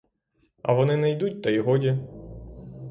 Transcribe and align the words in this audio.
А 0.61 0.73
вони 0.73 0.97
не 0.97 1.11
йдуть 1.11 1.41
та 1.41 1.49
й 1.49 1.59
годі! 1.59 1.97